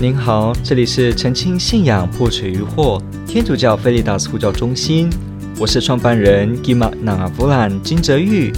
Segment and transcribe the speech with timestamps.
[0.00, 5.10] 您好，这里是澄清信仰破除疑惑天主教菲利达斯呼叫中心，
[5.58, 8.52] 我是创办人 Gima Navavulan 金泽玉。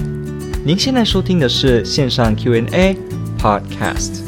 [0.67, 2.95] 您现在收听的是线上 Q&A
[3.39, 4.21] Podcast。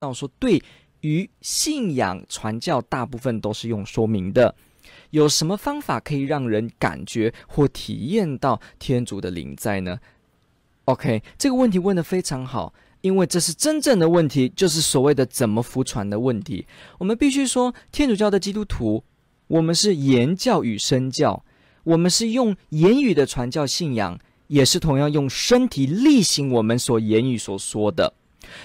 [0.00, 0.62] 那我说，对
[1.02, 4.54] 于信仰传教，大部分都是用说明的。
[5.10, 10.00] 有什么方法可以让人感觉或体验到天主的临在呢
[10.86, 16.66] ？OK，这个问题问得非常好，因为这是真正的问题，就是所谓的怎么服传的问题。
[16.98, 19.04] 我们必须说，天主教的基督徒，
[19.48, 21.44] 我们是言教与身教，
[21.84, 28.14] 我们是用言语的传教信仰，也是同样用身体力行我们所言语所说的。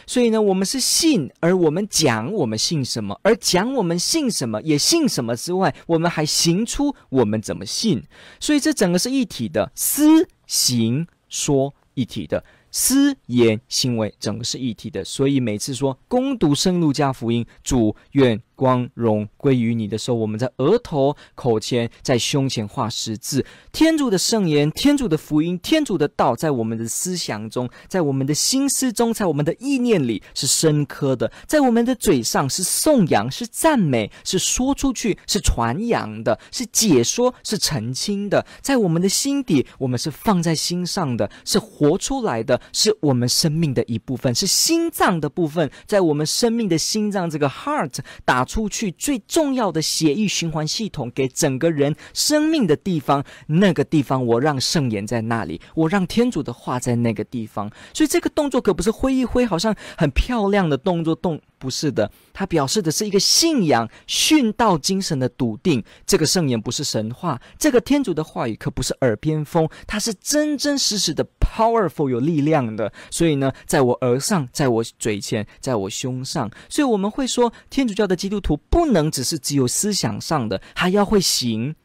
[0.06, 8.04] 所以呢，我们是信，而我们讲我们信什么，而讲我们信什么，也信什么之外，我们还行出我们怎么信。
[8.40, 12.44] 所以这整个是一体的，思行说一体的。
[12.70, 23.46] 思言行为整个是一体的，所以每次说攻读圣路加福音，主愿光荣归于你的时候，我们在额头、口前、在胸前画十字。
[23.72, 42.60] 天主的圣言、天主的福音、天主的道，在我们的思想中，在我们的心思中，在我们的意念里是深刻的，在我们的嘴上是颂扬、是赞美、是说出去、是传扬的、是解说、是澄清的，在我们的心底，我们是放在心上的，是活出来的。
[42.74, 61.40] 是我们生命的一部分，是心脏的部分，在我们生命的心脏这个 heart 打出去最重要的血液循环系统给整个人生命的地方，那个地方我让圣言在那里，我让天主的话在那个地方，所以这个动作可不是挥一挥，好像很漂亮的动作动。
[61.60, 65.84] 不是的，它表示的是一个信仰、殉道精神的笃定。
[66.06, 71.24] 这个圣言不是神话，这个天主的话语可不是耳边风，它是真真实实的
[71.56, 72.92] powerful 有力量的。
[73.10, 76.52] 所以呢，在我额上，在我嘴前，在我胸上。
[76.70, 81.76] 所以我们会说，天主教的基督徒不能只是只有思想上的，还要会行。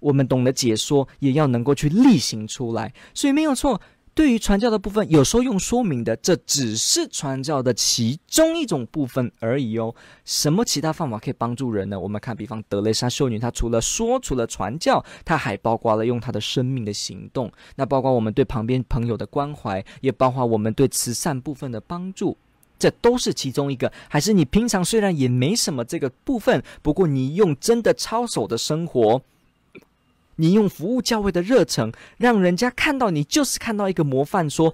[0.00, 2.92] 我们懂得解说，也要能够去力行出来。
[3.14, 3.80] 所以没有错。
[4.18, 9.94] 对于传教的部分，有时候用说明的，这只是传教的其中一种部分而已哦。
[10.24, 12.00] 什么其他方法可以帮助人呢？
[12.00, 17.48] 我们看，比方德蕾莎修女，她除了说，除了传教，她还包括了用她的生命的行动。
[17.76, 22.36] 那包括我们对旁边朋友的关怀，也包括我们对慈善部分的帮助，
[22.76, 23.92] 这都是其中一个。
[24.08, 29.22] 还是你平常虽然也没什么这个部分，不过你用真的操守的生活。
[30.40, 34.72] 你用服务教会的热忱，让人家看到你，就是看到一个模范，说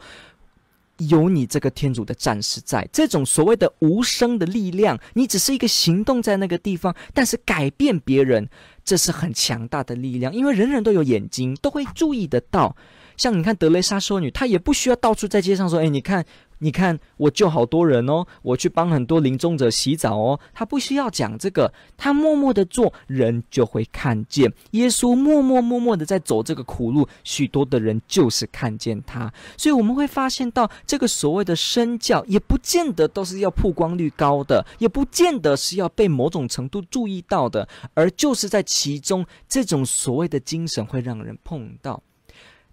[0.98, 2.86] 有你这个天主的战士在。
[2.92, 8.48] 这种所谓的无声的力量，你只是一个行动在那个地方，但是改变别人，
[8.84, 10.34] 这是很强大的力量。
[10.34, 12.76] 因为人人都有眼睛，都会注意得到。
[13.16, 16.24] 像你看德雷莎修女，她也不需要到处在街上说：“哎，你看。”
[16.64, 20.40] 你看，我救好多人哦，我去帮很多临终者洗澡哦。
[20.54, 24.50] 他不需要讲这个，他默默的做，人就会看见。
[24.70, 29.30] 耶稣默默默默的在走这个苦路，许多的人就是看见他。
[29.58, 42.02] 所以我们会发现到，这个所谓的身教，也不见得都是要曝光率高的，也不见得是要被某种程度注意到的，而就是在其中，这种所谓的精神会让人碰到。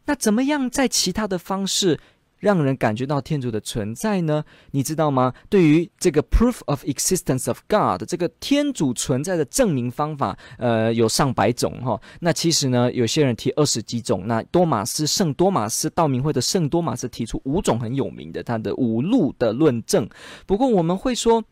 [0.05, 1.99] 那怎么样在其他的方式？
[2.41, 4.43] 让人感觉到天主的存在呢？
[4.71, 5.33] 你知道吗？
[5.47, 14.25] 对于这个 proof of existence of God 这个天主存在的证明方法，呃，有上百种哈、那其实呢，有些人提二十几种。
[14.25, 20.09] 那多马斯圣多马斯道明会的圣多马斯提出五种很有名的他的五路的论证。
[20.45, 21.43] 不过我们会说，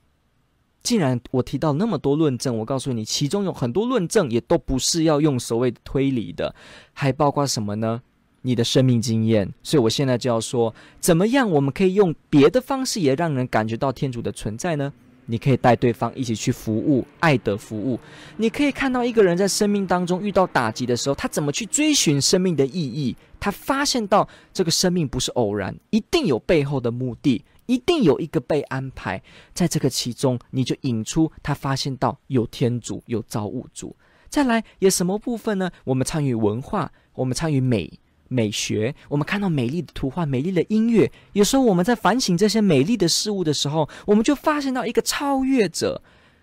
[0.81, 6.55] 既然我提到那么多论证，我告诉你，其中有很多论证也都不是要用所谓的推理的，
[6.93, 8.01] 还包括什么呢？
[8.41, 14.91] 你的生命经验，所以我现在就要说，怎么样我们可以用别的方式也让人感觉到天主的存在呢？
[15.25, 17.99] 你可以带对方一起去服务，爱的服务。
[18.37, 23.15] 你可以看到一个人在生命当中遇到打击的时候，他怎么去追寻生命的意义？
[23.39, 29.21] 他发现到这个生命不是偶然，一定有背后的目的，一定有一个被安排。
[29.53, 33.95] 在这个其中，你就引出他发现到有天主，有造物主。
[34.29, 35.69] 再来，有什么部分呢？
[35.83, 37.99] 我们参与文化，我们参与美。
[38.29, 41.11] 美学，我们看到美丽的图画、美丽的音乐。
[41.33, 46.01] 有时候我们在反省这些美丽的事物的时候，我们就发现到一个超越者。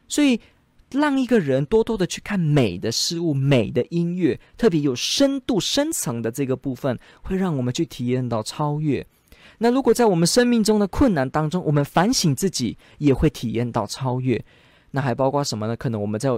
[0.08, 0.40] 所以，
[0.92, 9.04] 让一个人多多的去看美的事物、美的音乐，特别有深度、深层的这个部分，会让我们去体验到超越。
[9.58, 14.44] 那如果在我们生命中的困难当中，我们反省自己，也会体验到超越。
[14.92, 15.76] 那还包括什么呢？
[15.76, 16.30] 可能我们在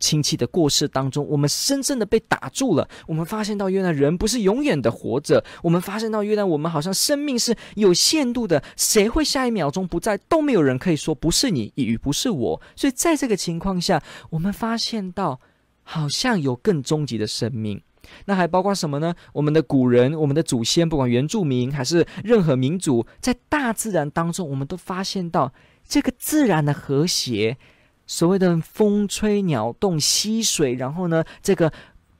[0.00, 2.86] 亲戚的过世当中，我们深深的被打住了。
[3.06, 5.42] 我们发现到，原来人不是永远的活着。
[5.62, 8.62] 我们发现到，原来我们好像生命是有限度的。
[8.76, 12.60] 谁会下一秒钟不在，都没有人可以说不是你，与不是我。
[12.76, 15.40] 所以在这个情况下，我们发现到，
[15.82, 17.80] 好像有更终极的生命。
[18.26, 19.14] 那还包括什么呢？
[19.32, 25.54] 我们的古人，我们的祖先，不管原住民还是任何民族，在大自然当中，我们都发现到
[25.88, 27.56] 这个自然的和谐。
[28.06, 31.72] 所谓的风吹鸟动溪水，然后呢，这个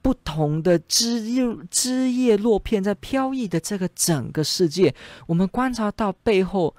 [0.03, 4.95] 不同的枝叶枝叶落片在飘逸的这个整个世界，
[5.27, 6.75] 我们观察到背后。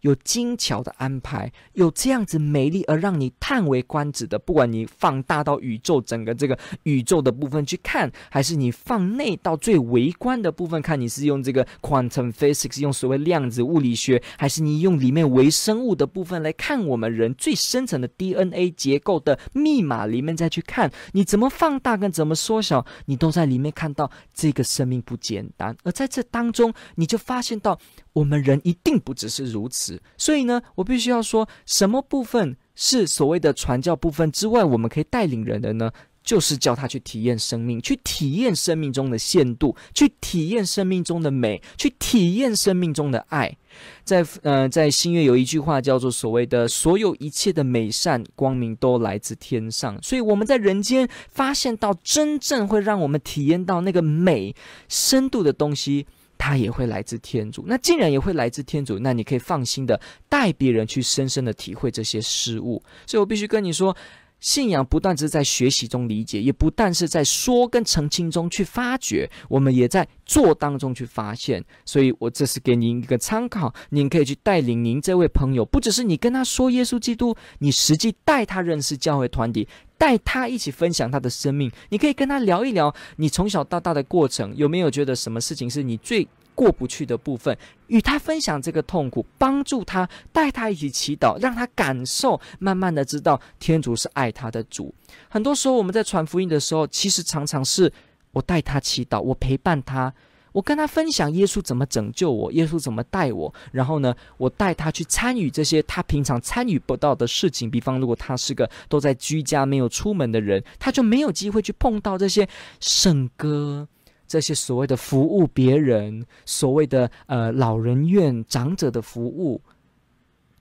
[0.00, 4.38] 有精巧的安排，有这样子美丽而让你叹为观止的。
[4.38, 25.76] 不管你放大到宇宙整个这个宇宙的部分去看，还是你放内到最微观的部分看，你是用这个 quantum physics 用所谓量子物理学，还是你用里面微生物的部分来看我们人最深层的 DNA 结构的密码里面再去看，你怎么放大跟怎么缩小，你都在里面看到这个生命不简单。
[25.84, 27.78] 而在这当中，你就发现到。
[28.12, 35.90] 我们人一定不只是如此，所以呢，我必须要说，什么部分是所谓的传教部分之外，我们可以带领人的呢？
[36.22, 43.56] 就是叫他去体验生命，去体验生命中的限度，去体验生命中的美，去体验生命中的爱。
[44.04, 54.54] 在呃，在新月有一句话叫做所谓的“所有一切的美善光明都来自天上”，所以我们在人间发现到真正会让我们体验到那个美
[54.90, 56.06] 深度的东西。
[56.42, 62.82] 它也会来自天主，那既然也会来自天主，那你可以放心的带别人去深深的体会这些事物。
[63.06, 63.94] 所以我必须跟你说，
[64.40, 71.62] 信仰不但是在学习中理解，也不但是在说跟澄清中去发掘，我们也在做当中去发现。
[71.84, 79.68] 所以我这是给您一个参考，您可以去带领您这位朋友，不只是你跟他说耶稣基督，你实际带他认识教会团体。
[80.00, 87.54] 带他一起分享他的生命，你可以跟他聊一聊你从小到大的过程，有没有觉得什么事情是你最过不去的部分？
[87.88, 94.94] 与他分享这个痛苦，帮助他，带他一起祈祷，让他感受，慢慢的知道天主是爱他的主。
[95.28, 97.92] 很多时候我们在传福音的时候，其实常常是
[98.32, 100.14] 我带他祈祷，我陪伴他。
[100.52, 107.70] 我跟他分享耶稣怎么拯救我，耶稣怎么带我，然后呢，我带他去参与这些他平常参与不到的事情。
[107.70, 112.48] 比方，如果他是个都在居家没有出门的人，他就没有机会去碰到这些
[112.80, 113.86] 圣歌，
[114.26, 119.62] 这些所谓的服务别人，所谓的呃老人院长者的服务，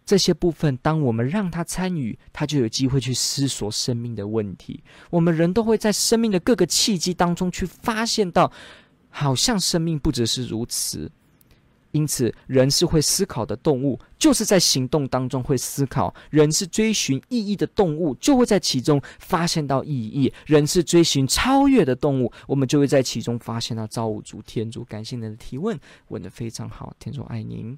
[0.05, 4.83] 这些部分，当我们让他参与，他就有机会去思索生命的问题。
[5.09, 8.51] 我们人都会在生命的各个契机当中去发现到。
[9.09, 11.11] 好像生命不只是如此，
[11.91, 16.13] 因此人是会思考的动物，就是在行动当中会思考。
[16.29, 20.31] 人是追寻意义的动物，就会在其中发现到意义。
[20.45, 24.83] 人是追寻超越的动物，我们就会在其中发现到造物主天主。
[24.85, 25.77] 感谢您的提问，
[26.09, 27.77] 问得非常好，天主爱您。